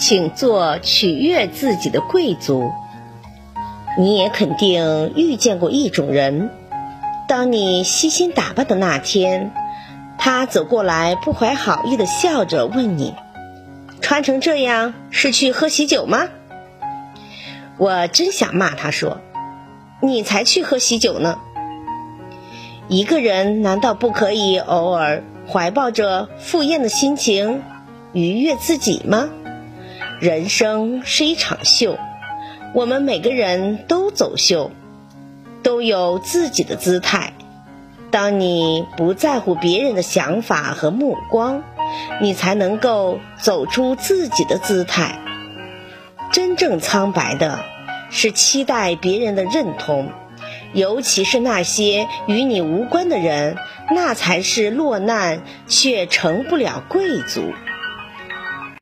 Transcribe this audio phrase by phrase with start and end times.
[0.00, 2.72] 请做取悦自己的贵族。
[3.98, 6.50] 你也肯定遇见过一种人，
[7.28, 9.52] 当你悉心打扮的那天，
[10.16, 13.14] 他走过来，不怀好意的笑着问你
[14.00, 16.28] ：“穿成这样是去喝喜酒吗？”
[17.76, 19.18] 我真想骂他说
[20.00, 21.38] ：“你才去喝喜酒呢！”
[22.88, 27.62] 一个人难道不可以偶尔怀抱着赴宴的心情，
[28.12, 29.28] 愉悦自己吗？
[30.20, 31.96] 人生是一场秀。
[32.74, 34.70] 我们每个人都走秀，
[35.62, 37.32] 都有自己的姿态。
[38.10, 41.62] 当你不在乎别人的想法和目光，
[42.20, 45.18] 你才能够走出自己的姿态。
[46.30, 47.60] 真正苍白的
[48.10, 50.10] 是期待别人的认同，
[50.74, 53.56] 尤其是那些与你无关的人，
[53.90, 57.40] 那才是落难却成不了贵族。